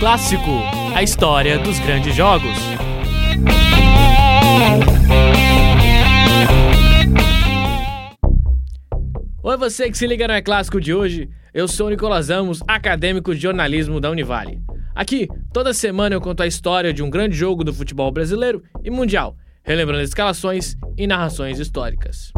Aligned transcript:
Clássico, 0.00 0.50
a 0.96 1.02
história 1.02 1.58
dos 1.58 1.78
grandes 1.78 2.16
jogos. 2.16 2.56
Oi, 9.42 9.56
você 9.58 9.90
que 9.90 9.98
se 9.98 10.06
liga 10.06 10.26
no 10.26 10.32
É 10.32 10.40
Clássico 10.40 10.80
de 10.80 10.94
hoje. 10.94 11.28
Eu 11.52 11.68
sou 11.68 11.88
o 11.88 11.90
Nicolas 11.90 12.30
Amos, 12.30 12.62
acadêmico 12.66 13.34
de 13.34 13.42
jornalismo 13.42 14.00
da 14.00 14.10
Univale. 14.10 14.62
Aqui, 14.94 15.28
toda 15.52 15.74
semana 15.74 16.14
eu 16.14 16.20
conto 16.22 16.42
a 16.42 16.46
história 16.46 16.94
de 16.94 17.02
um 17.02 17.10
grande 17.10 17.36
jogo 17.36 17.62
do 17.62 17.74
futebol 17.74 18.10
brasileiro 18.10 18.62
e 18.82 18.88
mundial, 18.88 19.36
relembrando 19.62 20.02
escalações 20.02 20.78
e 20.96 21.06
narrações 21.06 21.58
históricas. 21.58 22.32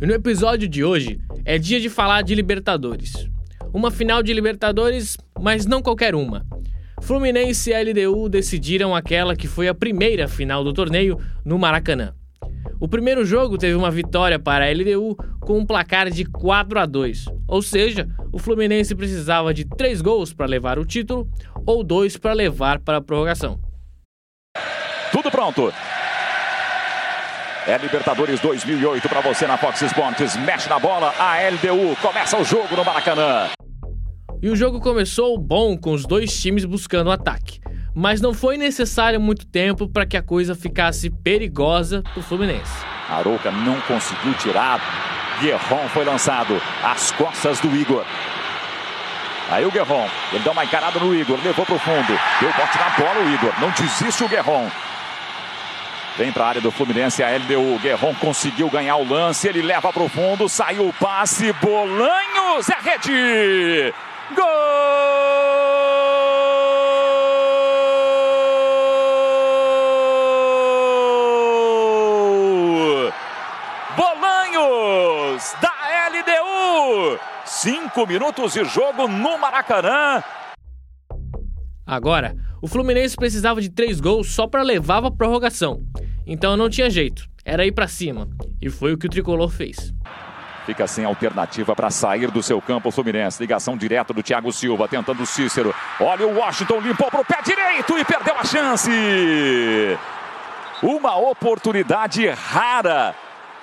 E 0.00 0.06
no 0.06 0.14
episódio 0.14 0.68
de 0.68 0.84
hoje 0.84 1.18
é 1.44 1.58
dia 1.58 1.80
de 1.80 1.90
falar 1.90 2.22
de 2.22 2.32
Libertadores. 2.32 3.28
Uma 3.76 3.90
final 3.90 4.22
de 4.22 4.32
Libertadores, 4.32 5.18
mas 5.38 5.66
não 5.66 5.82
qualquer 5.82 6.14
uma. 6.14 6.46
Fluminense 7.02 7.70
e 7.70 7.74
LDU 7.74 8.26
decidiram 8.26 8.96
aquela 8.96 9.36
que 9.36 9.46
foi 9.46 9.68
a 9.68 9.74
primeira 9.74 10.26
final 10.26 10.64
do 10.64 10.72
torneio 10.72 11.20
no 11.44 11.58
Maracanã. 11.58 12.14
O 12.80 12.88
primeiro 12.88 13.22
jogo 13.22 13.58
teve 13.58 13.74
uma 13.74 13.90
vitória 13.90 14.38
para 14.38 14.64
a 14.64 14.72
LDU 14.72 15.14
com 15.40 15.58
um 15.58 15.66
placar 15.66 16.08
de 16.08 16.24
4 16.24 16.78
a 16.78 16.86
2, 16.86 17.26
ou 17.46 17.60
seja, 17.60 18.08
o 18.32 18.38
Fluminense 18.38 18.94
precisava 18.94 19.52
de 19.52 19.66
3 19.66 20.00
gols 20.00 20.32
para 20.32 20.46
levar 20.46 20.78
o 20.78 20.86
título 20.86 21.28
ou 21.66 21.84
2 21.84 22.16
para 22.16 22.32
levar 22.32 22.78
para 22.78 22.96
a 22.96 23.02
prorrogação. 23.02 23.60
Tudo 25.12 25.30
pronto. 25.30 25.70
É 27.66 27.76
Libertadores 27.76 28.40
2008 28.40 29.06
para 29.06 29.20
você 29.20 29.46
na 29.46 29.58
Fox 29.58 29.82
Sports. 29.82 30.34
Mexe 30.36 30.66
na 30.66 30.78
bola, 30.78 31.12
a 31.18 31.36
LDU 31.50 31.94
começa 32.00 32.38
o 32.38 32.44
jogo 32.44 32.74
no 32.74 32.82
Maracanã. 32.82 33.50
E 34.46 34.48
o 34.48 34.54
jogo 34.54 34.78
começou 34.78 35.36
bom 35.36 35.76
com 35.76 35.90
os 35.90 36.06
dois 36.06 36.40
times 36.40 36.64
buscando 36.64 37.08
o 37.08 37.10
ataque. 37.10 37.60
Mas 37.92 38.20
não 38.20 38.32
foi 38.32 38.56
necessário 38.56 39.20
muito 39.20 39.44
tempo 39.44 39.88
para 39.88 40.06
que 40.06 40.16
a 40.16 40.22
coisa 40.22 40.54
ficasse 40.54 41.10
perigosa 41.10 42.00
para 42.02 42.20
o 42.20 42.22
Fluminense. 42.22 42.70
Arouca 43.10 43.50
não 43.50 43.80
conseguiu 43.80 44.32
tirar. 44.34 44.80
Guerron 45.40 45.88
foi 45.88 46.04
lançado 46.04 46.62
às 46.84 47.10
costas 47.10 47.58
do 47.58 47.74
Igor. 47.74 48.04
Aí 49.50 49.66
o 49.66 49.72
Guerron, 49.72 50.08
ele 50.32 50.44
dá 50.44 50.52
uma 50.52 50.64
encarada 50.64 51.00
no 51.00 51.12
Igor, 51.12 51.40
levou 51.44 51.66
para 51.66 51.74
o 51.74 51.80
fundo. 51.80 52.20
Deu 52.40 52.52
bote 52.52 52.78
na 52.78 52.90
bola 52.90 53.26
o 53.26 53.34
Igor, 53.34 53.52
não 53.60 53.70
desiste 53.70 54.22
o 54.22 54.28
Guerron. 54.28 54.70
Vem 56.16 56.30
para 56.30 56.44
a 56.44 56.48
área 56.50 56.60
do 56.60 56.70
Fluminense 56.70 57.20
a 57.20 57.36
LDU. 57.36 57.80
Guerron 57.80 58.14
conseguiu 58.14 58.70
ganhar 58.70 58.94
o 58.94 59.08
lance. 59.08 59.48
Ele 59.48 59.60
leva 59.60 59.92
para 59.92 60.02
o 60.04 60.08
fundo. 60.08 60.48
Saiu 60.48 60.88
o 60.88 60.92
passe. 60.92 61.52
Bolanhos. 61.54 62.68
É 62.70 62.76
rede. 62.80 63.92
Gol! 64.34 64.42
Bolanhos 73.96 75.54
da 75.62 75.72
LDU. 76.08 77.20
Cinco 77.44 78.04
minutos 78.06 78.54
de 78.54 78.64
jogo 78.64 79.06
no 79.06 79.38
Maracanã. 79.38 80.24
Agora, 81.86 82.34
o 82.60 82.66
Fluminense 82.66 83.14
precisava 83.14 83.60
de 83.60 83.70
três 83.70 84.00
gols 84.00 84.34
só 84.34 84.48
para 84.48 84.62
levar 84.62 85.04
a 85.04 85.10
prorrogação. 85.10 85.84
Então 86.26 86.56
não 86.56 86.68
tinha 86.68 86.90
jeito, 86.90 87.28
era 87.44 87.64
ir 87.64 87.70
para 87.70 87.86
cima. 87.86 88.28
E 88.60 88.68
foi 88.68 88.92
o 88.92 88.98
que 88.98 89.06
o 89.06 89.10
tricolor 89.10 89.48
fez. 89.48 89.94
Fica 90.66 90.84
sem 90.88 91.04
alternativa 91.04 91.76
para 91.76 91.92
sair 91.92 92.28
do 92.28 92.42
seu 92.42 92.60
campo 92.60 92.88
o 92.88 92.92
Fluminense. 92.92 93.40
Ligação 93.40 93.76
direta 93.76 94.12
do 94.12 94.20
Thiago 94.20 94.52
Silva, 94.52 94.88
tentando 94.88 95.22
o 95.22 95.26
Cícero. 95.26 95.72
Olha 96.00 96.26
o 96.26 96.36
Washington, 96.36 96.80
limpou 96.80 97.08
para 97.08 97.20
o 97.20 97.24
pé 97.24 97.38
direito 97.40 97.96
e 97.96 98.04
perdeu 98.04 98.34
a 98.36 98.44
chance. 98.44 98.90
Uma 100.82 101.16
oportunidade 101.16 102.28
rara 102.28 103.14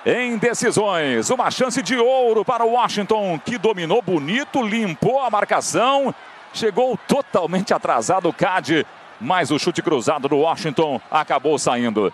em 0.06 0.38
decisões. 0.38 1.28
Uma 1.28 1.50
chance 1.50 1.82
de 1.82 1.94
ouro 1.94 2.42
para 2.42 2.64
o 2.64 2.72
Washington, 2.72 3.38
que 3.38 3.58
dominou 3.58 4.00
bonito, 4.00 4.62
limpou 4.62 5.20
a 5.20 5.28
marcação. 5.28 6.14
Chegou 6.54 6.98
totalmente 7.06 7.74
atrasado 7.74 8.30
o 8.30 8.32
Cade, 8.32 8.86
mas 9.20 9.50
o 9.50 9.58
chute 9.58 9.82
cruzado 9.82 10.26
do 10.26 10.38
Washington 10.38 10.98
acabou 11.10 11.58
saindo. 11.58 12.10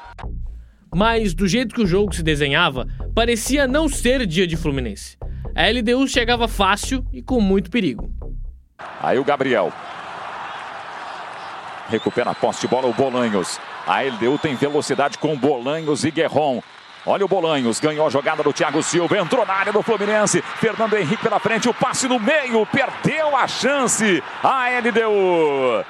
Mas 0.94 1.34
do 1.34 1.46
jeito 1.46 1.74
que 1.74 1.82
o 1.82 1.86
jogo 1.86 2.14
se 2.14 2.22
desenhava, 2.22 2.86
parecia 3.14 3.66
não 3.66 3.88
ser 3.88 4.26
dia 4.26 4.46
de 4.46 4.56
Fluminense. 4.56 5.16
A 5.54 5.68
LDU 5.68 6.06
chegava 6.08 6.48
fácil 6.48 7.04
e 7.12 7.22
com 7.22 7.40
muito 7.40 7.70
perigo. 7.70 8.10
Aí 9.00 9.18
o 9.18 9.24
Gabriel. 9.24 9.72
Recupera 11.88 12.30
a 12.30 12.34
posse 12.34 12.62
de 12.62 12.68
bola 12.68 12.86
o 12.86 12.94
Bolanhos. 12.94 13.60
A 13.86 14.02
LDU 14.02 14.38
tem 14.38 14.54
velocidade 14.54 15.18
com 15.18 15.36
Bolanhos 15.36 16.04
e 16.04 16.10
Guerron. 16.10 16.62
Olha 17.06 17.24
o 17.24 17.28
Bolanhos, 17.28 17.80
ganhou 17.80 18.06
a 18.06 18.10
jogada 18.10 18.42
do 18.42 18.52
Thiago 18.52 18.82
Silva, 18.82 19.18
entrou 19.18 19.44
na 19.46 19.54
área 19.54 19.72
do 19.72 19.82
Fluminense. 19.82 20.42
Fernando 20.42 20.96
Henrique 20.96 21.22
pela 21.22 21.40
frente, 21.40 21.68
o 21.68 21.74
passe 21.74 22.06
no 22.06 22.20
meio, 22.20 22.66
perdeu 22.66 23.34
a 23.34 23.48
chance. 23.48 24.22
A 24.42 24.68
LDU. 24.78 25.84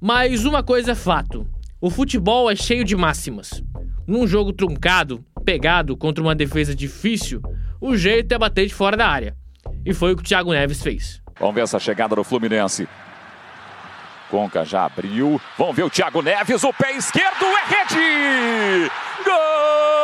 Mas 0.00 0.44
uma 0.44 0.62
coisa 0.62 0.92
é 0.92 0.94
fato: 0.94 1.46
o 1.80 1.90
futebol 1.90 2.50
é 2.50 2.56
cheio 2.56 2.82
de 2.82 2.96
máximas. 2.96 3.62
Num 4.12 4.26
jogo 4.26 4.52
truncado, 4.52 5.24
pegado 5.42 5.96
contra 5.96 6.22
uma 6.22 6.34
defesa 6.34 6.74
difícil, 6.76 7.40
o 7.80 7.96
jeito 7.96 8.34
é 8.34 8.38
bater 8.38 8.66
de 8.66 8.74
fora 8.74 8.94
da 8.94 9.08
área. 9.08 9.34
E 9.86 9.94
foi 9.94 10.12
o 10.12 10.16
que 10.16 10.20
o 10.20 10.26
Thiago 10.26 10.52
Neves 10.52 10.82
fez. 10.82 11.22
Vamos 11.40 11.54
ver 11.54 11.62
essa 11.62 11.78
chegada 11.78 12.14
do 12.14 12.22
Fluminense. 12.22 12.86
Conca 14.30 14.66
já 14.66 14.84
abriu. 14.84 15.40
Vamos 15.56 15.74
ver 15.74 15.84
o 15.84 15.88
Thiago 15.88 16.20
Neves, 16.20 16.62
o 16.62 16.74
pé 16.74 16.92
esquerdo 16.94 17.46
é 17.46 17.64
rede! 17.70 18.90
Gol! 19.24 20.01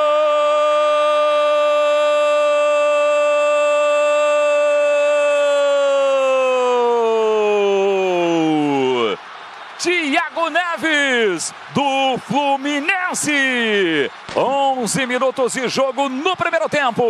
Do 11.75 12.19
Fluminense. 12.19 14.11
11 14.37 15.07
minutos 15.07 15.53
de 15.55 15.69
jogo 15.69 16.09
no 16.09 16.37
primeiro 16.37 16.69
tempo. 16.69 17.03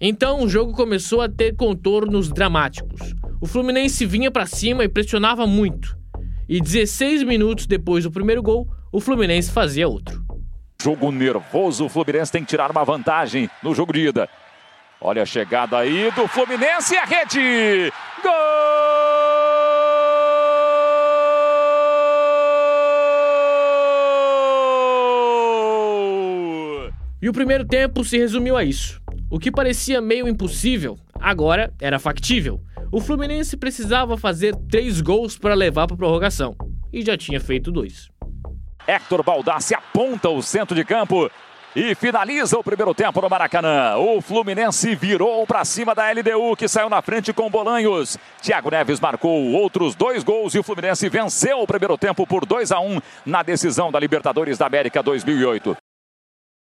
Então 0.00 0.42
o 0.42 0.48
jogo 0.48 0.72
começou 0.72 1.20
a 1.20 1.28
ter 1.28 1.56
contornos 1.56 2.30
dramáticos. 2.30 3.14
O 3.40 3.46
Fluminense 3.46 4.06
vinha 4.06 4.30
para 4.30 4.46
cima 4.46 4.84
e 4.84 4.88
pressionava 4.88 5.46
muito. 5.46 5.96
E 6.48 6.60
16 6.60 7.24
minutos 7.24 7.66
depois 7.66 8.04
do 8.04 8.10
primeiro 8.10 8.42
gol, 8.42 8.68
o 8.92 9.00
Fluminense 9.00 9.50
fazia 9.50 9.88
outro. 9.88 10.22
Jogo 10.80 11.10
nervoso, 11.10 11.86
o 11.86 11.88
Fluminense 11.88 12.30
tem 12.30 12.42
que 12.42 12.48
tirar 12.48 12.70
uma 12.70 12.84
vantagem 12.84 13.50
no 13.60 13.74
jogo 13.74 13.92
de 13.92 14.06
ida. 14.06 14.28
Olha 15.00 15.22
a 15.22 15.26
chegada 15.26 15.78
aí 15.78 16.10
do 16.12 16.28
Fluminense 16.28 16.94
e 16.94 16.96
a 16.96 17.04
rede! 17.04 17.92
Gol! 18.22 18.77
E 27.20 27.28
o 27.28 27.32
primeiro 27.32 27.64
tempo 27.64 28.04
se 28.04 28.16
resumiu 28.16 28.56
a 28.56 28.62
isso. 28.62 29.00
O 29.28 29.38
que 29.40 29.50
parecia 29.50 30.00
meio 30.00 30.28
impossível, 30.28 30.96
agora 31.18 31.72
era 31.80 31.98
factível. 31.98 32.60
O 32.92 33.00
Fluminense 33.00 33.56
precisava 33.56 34.16
fazer 34.16 34.54
três 34.70 35.00
gols 35.00 35.36
para 35.36 35.54
levar 35.54 35.86
para 35.86 35.94
a 35.94 35.98
prorrogação. 35.98 36.56
E 36.92 37.02
já 37.02 37.16
tinha 37.16 37.40
feito 37.40 37.72
dois. 37.72 38.08
Hector 38.86 39.22
Baldassi 39.24 39.74
aponta 39.74 40.28
o 40.28 40.40
centro 40.40 40.76
de 40.76 40.84
campo 40.84 41.28
e 41.74 41.94
finaliza 41.94 42.56
o 42.56 42.62
primeiro 42.62 42.94
tempo 42.94 43.20
no 43.20 43.28
Maracanã. 43.28 43.96
O 43.96 44.20
Fluminense 44.22 44.94
virou 44.94 45.44
para 45.44 45.64
cima 45.64 45.94
da 45.94 46.10
LDU, 46.10 46.56
que 46.56 46.68
saiu 46.68 46.88
na 46.88 47.02
frente 47.02 47.32
com 47.32 47.50
Bolanhos. 47.50 48.16
Thiago 48.40 48.70
Neves 48.70 49.00
marcou 49.00 49.52
outros 49.52 49.94
dois 49.94 50.22
gols 50.22 50.54
e 50.54 50.58
o 50.60 50.62
Fluminense 50.62 51.08
venceu 51.08 51.60
o 51.60 51.66
primeiro 51.66 51.98
tempo 51.98 52.26
por 52.26 52.46
2 52.46 52.72
a 52.72 52.80
1 52.80 53.00
na 53.26 53.42
decisão 53.42 53.90
da 53.90 53.98
Libertadores 53.98 54.56
da 54.56 54.66
América 54.66 55.02
2008. 55.02 55.76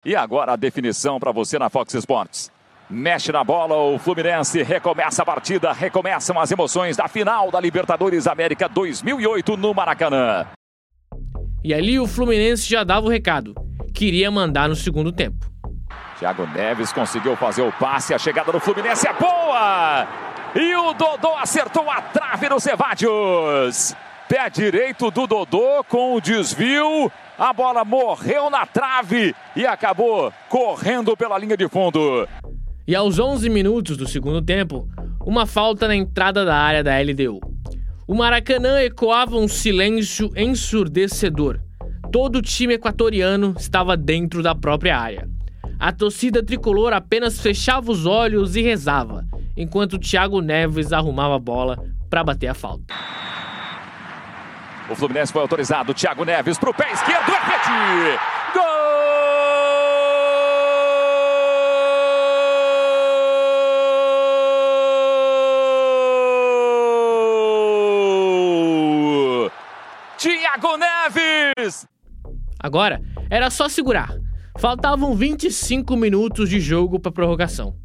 E 0.04 0.16
agora 0.16 0.54
a 0.54 0.56
definição 0.56 1.20
para 1.20 1.32
você 1.32 1.60
na 1.60 1.70
Fox 1.70 1.94
Sports. 1.94 2.52
Mexe 2.90 3.32
na 3.32 3.44
bola, 3.44 3.76
o 3.76 4.00
Fluminense 4.00 4.64
recomeça 4.64 5.22
a 5.22 5.26
partida, 5.26 5.72
recomeçam 5.72 6.40
as 6.40 6.52
emoções 6.52 6.98
da 6.98 7.08
final 7.08 7.52
da 7.52 7.60
Libertadores 7.60 8.26
América 8.26 8.68
2008 8.68 9.56
no 9.56 9.74
Maracanã. 9.76 10.48
E 11.64 11.72
ali 11.72 12.00
o 12.00 12.08
Fluminense 12.08 12.68
já 12.68 12.84
dava 12.84 13.06
o 13.06 13.10
recado. 13.10 13.54
Queria 13.94 14.32
mandar 14.32 14.68
no 14.68 14.76
segundo 14.76 15.12
tempo. 15.12 15.46
Thiago 16.18 16.48
Neves 16.48 16.92
conseguiu 16.92 17.36
fazer 17.36 17.62
o 17.62 17.72
passe, 17.72 18.12
a 18.12 18.18
chegada 18.18 18.52
do 18.52 18.60
Fluminense 18.60 19.08
é 19.08 19.14
boa! 19.14 20.08
E 20.56 20.76
o 20.76 20.94
Dodô 20.94 21.36
acertou 21.36 21.90
a 21.90 22.02
trave 22.02 22.50
no 22.50 22.60
Cevadios. 22.60 23.96
Pé 24.28 24.50
direito 24.50 25.12
do 25.12 25.28
Dodô 25.28 25.84
com 25.88 26.16
o 26.16 26.22
desvio. 26.22 27.12
A 27.38 27.54
bola 27.54 27.84
morreu 27.84 28.50
na 28.50 28.66
trave 28.66 29.34
e 29.56 29.66
acabou 29.66 30.32
correndo 30.50 31.16
pela 31.16 31.38
linha 31.38 31.58
de 31.58 31.68
fundo. 31.68 32.28
E 32.88 32.96
aos 32.96 33.20
11 33.20 33.50
minutos 33.50 33.98
do 33.98 34.08
segundo 34.08 34.42
tempo, 34.42 34.88
uma 35.26 35.46
falta 35.46 35.88
na 35.88 35.96
entrada 35.96 36.44
da 36.44 36.56
área 36.56 36.84
da 36.84 37.00
LDU. 37.00 37.40
O 38.08 38.14
Maracanã 38.14 38.82
ecoava 38.82 39.38
um 39.38 39.48
silêncio 39.48 40.30
ensurdecedor. 40.36 41.60
Todo 42.12 42.38
o 42.38 42.42
time 42.42 42.74
equatoriano 42.74 43.56
estava 43.58 43.96
dentro 43.96 44.44
da 44.44 44.54
própria 44.54 44.98
área. 44.98 45.30
A 45.80 45.92
torcida 45.92 46.44
tricolor 46.44 46.94
apenas 46.94 47.40
fechava 47.40 47.90
os 47.90 48.06
olhos 48.06 48.56
e 48.56 48.62
rezava, 48.62 49.26
enquanto 49.56 49.98
Thiago 49.98 50.42
Neves 50.42 50.92
arrumava 50.92 51.36
a 51.36 51.40
bola 51.40 51.82
para 52.10 52.24
bater 52.24 52.48
a 52.48 52.54
falta. 52.54 52.94
O 54.92 54.96
Fluminense 54.96 55.32
foi 55.32 55.42
autorizado. 55.42 55.94
Thiago 55.94 56.26
Neves 56.26 56.58
para 56.58 56.70
o 56.70 56.74
pé 56.74 56.92
esquerdo. 56.92 57.32
É 57.32 58.20
Gol! 58.54 58.62
Thiago 70.18 70.76
Neves! 70.76 71.88
Agora 72.60 73.02
era 73.30 73.50
só 73.50 73.70
segurar. 73.70 74.14
Faltavam 74.60 75.16
25 75.16 75.96
minutos 75.96 76.50
de 76.50 76.60
jogo 76.60 77.00
para 77.00 77.14
prorrogação. 77.14 77.78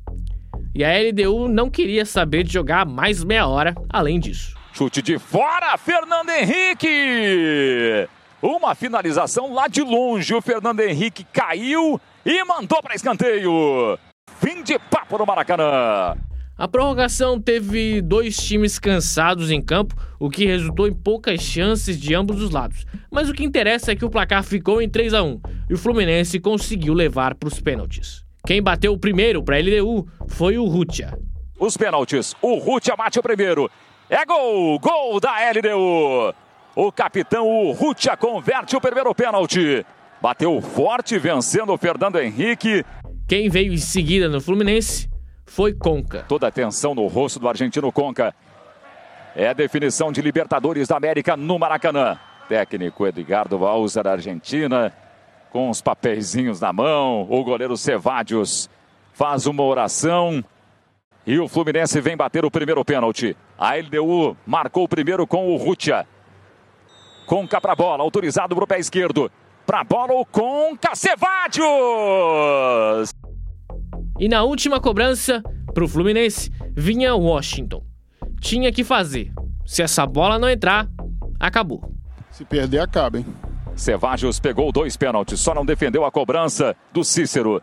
E 0.74 0.84
a 0.84 0.90
LDU 0.90 1.46
não 1.46 1.70
queria 1.70 2.04
saber 2.04 2.42
de 2.42 2.52
jogar 2.52 2.84
mais 2.84 3.22
meia 3.22 3.46
hora 3.46 3.76
além 3.88 4.18
disso. 4.18 4.56
Chute 4.76 5.00
de 5.00 5.18
fora, 5.18 5.78
Fernando 5.78 6.28
Henrique! 6.28 8.06
Uma 8.42 8.74
finalização 8.74 9.54
lá 9.54 9.68
de 9.68 9.80
longe. 9.80 10.34
O 10.34 10.42
Fernando 10.42 10.80
Henrique 10.80 11.24
caiu 11.32 11.98
e 12.22 12.44
mandou 12.44 12.82
para 12.82 12.94
escanteio. 12.94 13.98
Fim 14.38 14.62
de 14.62 14.78
papo 14.78 15.16
no 15.16 15.24
Maracanã. 15.24 16.14
A 16.58 16.68
prorrogação 16.68 17.40
teve 17.40 18.02
dois 18.02 18.36
times 18.36 18.78
cansados 18.78 19.50
em 19.50 19.62
campo, 19.62 19.94
o 20.20 20.28
que 20.28 20.44
resultou 20.44 20.86
em 20.86 20.92
poucas 20.92 21.40
chances 21.40 21.98
de 21.98 22.14
ambos 22.14 22.42
os 22.42 22.50
lados. 22.50 22.84
Mas 23.10 23.30
o 23.30 23.32
que 23.32 23.44
interessa 23.44 23.92
é 23.92 23.96
que 23.96 24.04
o 24.04 24.10
placar 24.10 24.44
ficou 24.44 24.82
em 24.82 24.90
3 24.90 25.14
a 25.14 25.22
1 25.22 25.40
e 25.70 25.72
o 25.72 25.78
Fluminense 25.78 26.38
conseguiu 26.38 26.92
levar 26.92 27.34
para 27.34 27.48
os 27.48 27.58
pênaltis. 27.58 28.26
Quem 28.46 28.62
bateu 28.62 28.92
o 28.92 28.98
primeiro 28.98 29.42
para 29.42 29.56
a 29.56 29.58
LDU 29.58 30.06
foi 30.28 30.58
o 30.58 30.66
Rutia. 30.66 31.18
Os 31.58 31.74
pênaltis. 31.78 32.34
O 32.42 32.58
Rutia 32.58 32.94
bate 32.94 33.18
o 33.18 33.22
primeiro. 33.22 33.70
É 34.08 34.24
gol! 34.24 34.78
Gol 34.78 35.18
da 35.18 35.32
LDU! 35.50 36.32
O 36.76 36.92
capitão 36.92 37.72
Rutia 37.72 38.16
converte 38.16 38.76
o 38.76 38.80
primeiro 38.80 39.12
pênalti. 39.14 39.84
Bateu 40.20 40.60
forte, 40.60 41.18
vencendo 41.18 41.72
o 41.72 41.78
Fernando 41.78 42.20
Henrique. 42.20 42.84
Quem 43.26 43.48
veio 43.48 43.72
em 43.72 43.78
seguida 43.78 44.28
no 44.28 44.40
Fluminense 44.40 45.10
foi 45.44 45.72
Conca. 45.72 46.24
Toda 46.28 46.46
a 46.46 46.48
atenção 46.48 46.94
no 46.94 47.06
rosto 47.06 47.40
do 47.40 47.48
argentino 47.48 47.90
Conca. 47.90 48.34
É 49.34 49.48
a 49.48 49.52
definição 49.52 50.12
de 50.12 50.22
Libertadores 50.22 50.86
da 50.86 50.96
América 50.96 51.36
no 51.36 51.58
Maracanã. 51.58 52.18
Técnico 52.48 53.06
Edgardo 53.06 53.58
Valsa 53.58 54.02
da 54.02 54.12
Argentina, 54.12 54.92
com 55.50 55.68
os 55.68 55.82
papeizinhos 55.82 56.60
na 56.60 56.72
mão. 56.72 57.26
O 57.28 57.42
goleiro 57.42 57.76
Cevadios 57.76 58.70
faz 59.12 59.46
uma 59.46 59.64
oração. 59.64 60.44
E 61.26 61.38
o 61.40 61.48
Fluminense 61.48 62.00
vem 62.00 62.16
bater 62.16 62.44
o 62.44 62.50
primeiro 62.50 62.84
pênalti. 62.84 63.36
A 63.58 63.74
LDU 63.74 64.36
marcou 64.46 64.84
o 64.84 64.88
primeiro 64.88 65.26
com 65.26 65.52
o 65.52 65.56
Rutia. 65.56 66.06
Conca 67.26 67.60
para 67.60 67.72
a 67.72 67.76
bola, 67.76 68.04
autorizado 68.04 68.54
para 68.54 68.62
o 68.64 68.66
pé 68.66 68.78
esquerdo. 68.78 69.30
Para 69.66 69.80
a 69.80 69.84
bola 69.84 70.12
o 70.14 70.24
Conca 70.24 70.94
Cevadios. 70.94 71.66
E 74.20 74.28
na 74.28 74.44
última 74.44 74.80
cobrança, 74.80 75.42
para 75.74 75.82
o 75.82 75.88
Fluminense, 75.88 76.52
vinha 76.76 77.16
Washington. 77.16 77.82
Tinha 78.40 78.70
que 78.70 78.84
fazer. 78.84 79.32
Se 79.66 79.82
essa 79.82 80.06
bola 80.06 80.38
não 80.38 80.48
entrar, 80.48 80.86
acabou. 81.40 81.82
Se 82.30 82.44
perder, 82.44 82.78
acaba, 82.78 83.18
hein? 83.18 83.26
Cevajos 83.74 84.38
pegou 84.38 84.70
dois 84.70 84.96
pênaltis, 84.96 85.40
só 85.40 85.52
não 85.52 85.66
defendeu 85.66 86.04
a 86.04 86.12
cobrança 86.12 86.76
do 86.92 87.02
Cícero. 87.02 87.60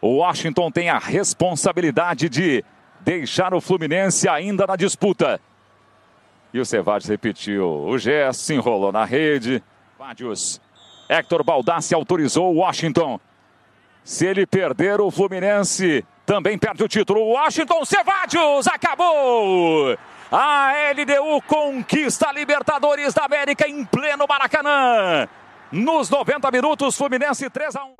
O 0.00 0.18
Washington 0.18 0.70
tem 0.70 0.88
a 0.88 0.98
responsabilidade 0.98 2.28
de 2.28 2.64
deixar 3.06 3.54
o 3.54 3.60
Fluminense 3.60 4.28
ainda 4.28 4.66
na 4.66 4.74
disputa. 4.74 5.40
E 6.52 6.58
o 6.58 6.66
Cevades 6.66 7.06
repetiu 7.06 7.64
o 7.64 7.96
gesto, 7.96 8.40
se 8.40 8.54
enrolou 8.54 8.90
na 8.90 9.04
rede. 9.04 9.62
Vádios. 9.96 10.60
Hector 11.08 11.44
Baldassi 11.44 11.94
autorizou 11.94 12.52
o 12.52 12.58
Washington. 12.58 13.20
Se 14.02 14.26
ele 14.26 14.44
perder, 14.44 15.00
o 15.00 15.10
Fluminense 15.12 16.04
também 16.24 16.58
perde 16.58 16.82
o 16.82 16.88
título. 16.88 17.20
Washington 17.28 17.84
Cevadios 17.84 18.66
acabou! 18.66 19.96
A 20.30 20.72
LDU 20.90 21.40
conquista 21.46 22.28
a 22.28 22.32
Libertadores 22.32 23.14
da 23.14 23.24
América 23.24 23.68
em 23.68 23.84
pleno 23.84 24.26
Maracanã. 24.28 25.28
Nos 25.70 26.10
90 26.10 26.50
minutos, 26.50 26.96
Fluminense 26.96 27.48
3 27.48 27.76
a 27.76 27.84
1. 27.84 27.94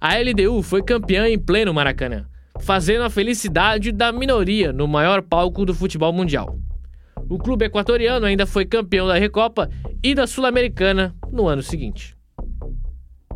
A 0.00 0.14
LDU 0.18 0.62
foi 0.64 0.82
campeã 0.82 1.28
em 1.28 1.38
pleno 1.38 1.72
Maracanã, 1.72 2.26
fazendo 2.66 3.04
a 3.04 3.10
felicidade 3.10 3.92
da 3.92 4.10
minoria 4.10 4.72
no 4.72 4.88
maior 4.88 5.22
palco 5.22 5.64
do 5.64 5.72
futebol 5.72 6.12
mundial. 6.12 6.58
O 7.30 7.38
clube 7.38 7.64
equatoriano 7.64 8.26
ainda 8.26 8.44
foi 8.44 8.66
campeão 8.66 9.06
da 9.06 9.14
Recopa 9.14 9.70
e 10.02 10.16
da 10.16 10.26
Sul-Americana 10.26 11.14
no 11.30 11.46
ano 11.46 11.62
seguinte. 11.62 12.16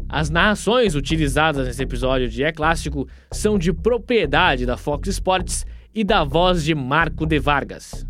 As 0.09 0.31
narrações 0.31 0.97
utilizadas 0.97 1.65
nesse 1.69 1.81
episódio 1.81 2.29
de 2.29 2.43
É 2.43 2.51
Clássico 2.51 3.07
são 3.31 3.57
de 3.57 3.73
propriedade 3.73 4.67
da 4.67 4.77
Fox 4.77 5.09
Sports 5.09 5.65
e 5.95 6.03
da 6.03 6.25
voz 6.25 6.65
de 6.65 6.75
Marco 6.75 7.25
de 7.25 7.39
Vargas. 7.39 8.05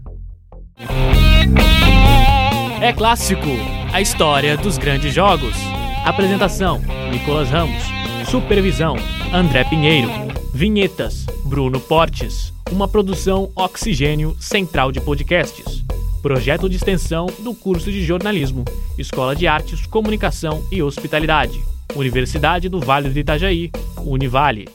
É 2.81 2.94
Clássico, 2.94 3.50
a 3.93 4.00
história 4.00 4.56
dos 4.56 4.78
grandes 4.78 5.12
jogos. 5.12 5.55
Apresentação: 6.02 6.81
Nicolas 7.11 7.50
Ramos. 7.50 7.82
Supervisão: 8.26 8.96
André 9.34 9.64
Pinheiro. 9.64 10.29
Vinhetas: 10.52 11.26
Bruno 11.44 11.81
Portes. 11.81 12.52
Uma 12.70 12.88
produção 12.88 13.50
Oxigênio 13.55 14.37
Central 14.41 14.91
de 14.91 15.00
Podcasts. 15.00 15.85
Projeto 16.23 16.69
de 16.69 16.76
extensão 16.76 17.26
do 17.38 17.55
curso 17.55 17.91
de 17.91 18.05
jornalismo, 18.05 18.64
Escola 18.99 19.35
de 19.35 19.47
Artes, 19.47 19.87
Comunicação 19.87 20.62
e 20.70 20.82
Hospitalidade. 20.82 21.62
Universidade 21.94 22.69
do 22.69 22.81
Vale 22.81 23.08
do 23.08 23.19
Itajaí, 23.19 23.70
Univale. 24.05 24.69